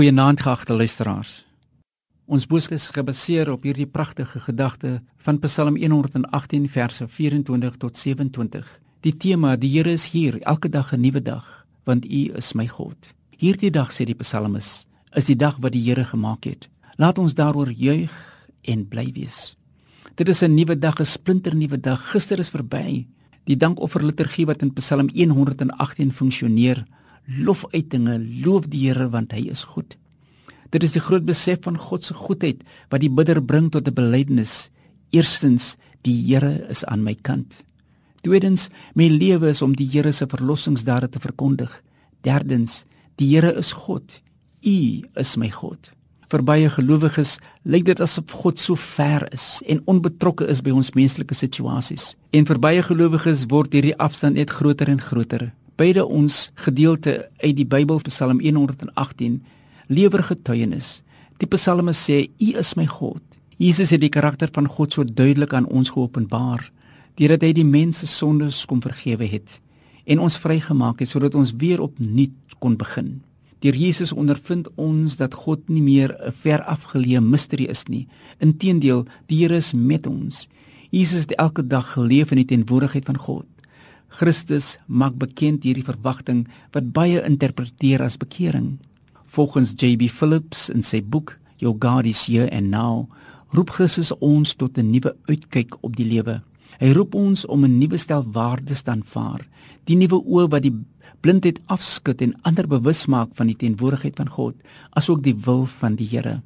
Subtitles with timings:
[0.00, 1.30] Goeienaand geagte luisteraars.
[2.24, 4.92] Ons boodskap is gebaseer op hierdie pragtige gedagte
[5.26, 8.70] van Psalm 118 verse 24 tot 27.
[9.04, 12.66] Die tema: Die Here is hier, elke dag 'n nuwe dag, want U is my
[12.66, 12.96] God.
[13.36, 16.70] Hierdie dag sê die psalmis, is die dag wat die Here gemaak het.
[16.96, 18.12] Laat ons daaroor juig
[18.62, 19.54] en bly wees.
[20.14, 22.10] Dit is 'n nuwe dag, 'n splinternuwe dag.
[22.10, 23.06] Gister is verby.
[23.44, 26.86] Die dankofferliturgie wat in Psalm 118 funksioneer,
[27.26, 29.96] lofuitinge, loof die Here want hy is goed.
[30.70, 33.94] Dit is die groot besef van God se goedheid wat die bidder bring tot 'n
[33.94, 34.70] belydenis.
[35.10, 37.64] Eerstens, die Here is aan my kant.
[38.22, 41.82] Tweedens, my lewe is om die Here se verlossingsdade te verkondig.
[42.22, 42.84] Derdens,
[43.16, 44.20] die Here is God.
[44.62, 45.90] U is my God.
[46.30, 50.92] Vir baie gelowiges lyk dit asof God so ver is en onbetrokke is by ons
[50.94, 52.14] menslike situasies.
[52.30, 57.56] En vir baie gelowiges word hierdie afstand net groter en groter beide ons gedeelte uit
[57.56, 59.38] die Bybel Psalm 118
[59.88, 61.00] lewer getuienis.
[61.40, 63.22] Die psalme sê U is my God.
[63.56, 66.66] Jesus het die karakter van God so duidelik aan ons geopenbaar
[67.16, 69.56] deurdat hy die mens se sondes kom vergewe het
[70.10, 73.20] en ons vrygemaak het sodat ons weer opnuut kon begin.
[73.60, 78.08] Deur Jesus ondervind ons dat God nie meer 'n ver afgeleë misterie is nie.
[78.40, 80.48] Inteendeel, die Here is met ons.
[80.90, 83.46] Jesus het elke dag geleef in die teenwoordigheid van God.
[84.10, 86.44] Christus maak bekend hierdie verwagting
[86.74, 88.78] wat baie interpreteer as bekering.
[89.30, 93.06] Volgens JB Phillips in sy boek Your God is Here and Now,
[93.54, 96.42] roep Christus ons tot 'n nuwe uitkyk op die lewe.
[96.80, 99.46] Hy roep ons om 'n nuwe stel waardes te aanvaar,
[99.84, 100.74] die nuwe oë wat die
[101.20, 104.54] blindheid afskud en ander bewus maak van die teenwoordigheid van God,
[104.96, 106.42] asook die wil van die Here.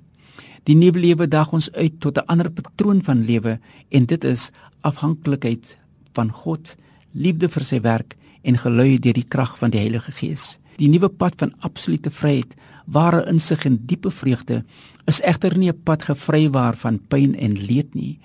[0.64, 3.58] Die nuwe lewe daag ons uit tot 'n ander patroon van lewe
[3.90, 5.78] en dit is afhanklikheid
[6.12, 6.76] van God
[7.14, 10.58] liefde vir sy werk en gelei deur die krag van die Heilige Gees.
[10.76, 12.54] Die nuwe pad van absolute vryheid,
[12.90, 14.62] ware insig en diepe vreugde
[15.08, 18.18] is egter nie 'n pad gevrywaar van pyn en leed nie.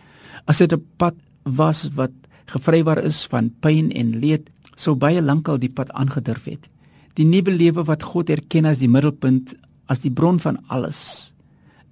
[0.48, 2.12] As dit 'n pad was wat
[2.48, 6.70] gevrywaar is van pyn en leed, sou baie lankal die pad aangedurf het.
[7.14, 9.56] Die nuwe lewe wat God erken as die middelpunt,
[9.88, 11.34] as die bron van alles,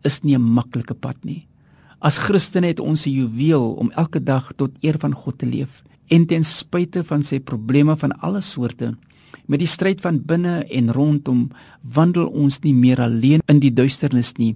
[0.03, 1.46] is nie 'n maklike pad nie.
[2.00, 5.84] As Christene het ons 'n juweel om elke dag tot eer van God te leef
[6.07, 8.95] en ten spyte van sy probleme van alle soorte
[9.45, 11.51] met die stryd van binne en rondom
[11.81, 14.56] wandel ons nie meer alleen in die duisternis nie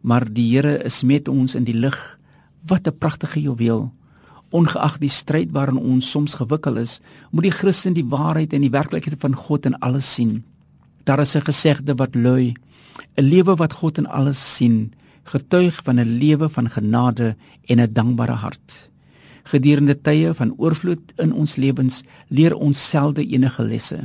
[0.00, 2.18] maar die Here is met ons in die lig.
[2.66, 3.92] Wat 'n pragtige juweel.
[4.50, 8.70] Ongeag die stryd waarin ons soms gewikkel is moet die Christen die waarheid en die
[8.70, 10.44] werklikheid van God in alles sien.
[11.04, 12.54] Daar is 'n gesegde wat lui
[13.16, 14.92] 'n lewe wat God in alles sien
[15.24, 17.36] getuig van 'n lewe van genade
[17.66, 18.90] en 'n dankbare hart
[19.48, 24.00] Gedurende tye van oorvloed in ons lewens leer ons selde enige lesse.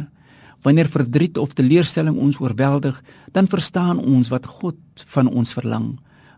[0.64, 3.02] Wanneer verdriet of teleurstelling ons oorweldig,
[3.36, 5.98] dan verstaan ons wat God van ons verlang.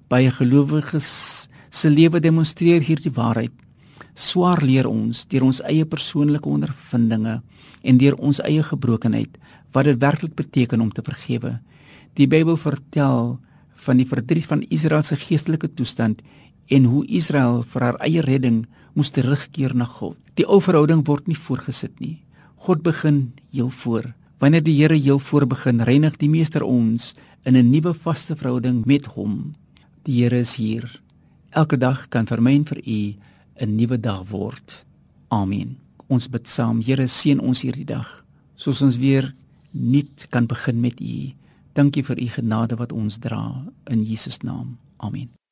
[0.09, 1.09] Baie gelowiges
[1.69, 3.53] se lewe demonstreer hierdie waarheid.
[4.15, 7.41] Swaar leer ons deur ons eie persoonlike ondervindinge
[7.83, 9.37] en deur ons eie gebrokenheid
[9.75, 11.57] wat dit werklik beteken om te vergewe.
[12.15, 13.35] Die Bybel vertel
[13.85, 16.23] van die verdriet van Israel se geestelike toestand
[16.71, 18.63] en hoe Israel vir haar eie redding
[18.95, 20.17] moes terugkeer na God.
[20.39, 22.17] Die ou verhouding word nie voorgesit nie.
[22.65, 24.13] God begin heel voor.
[24.39, 27.13] Wanneer die Here heel voor begin, reinig die Meester ons
[27.45, 29.53] in 'n nuwe vaste verhouding met hom.
[30.03, 31.01] Die Here is hier.
[31.51, 33.15] Elke dag kan vir my en vir u
[33.61, 34.85] 'n nuwe dag word.
[35.29, 35.77] Amen.
[36.07, 36.81] Ons bid saam.
[36.81, 39.33] Here seën ons hierdie dag soos ons weer
[39.71, 41.33] nuut kan begin met u.
[41.75, 44.77] Dankie vir u genade wat ons dra in Jesus naam.
[44.97, 45.44] Amen.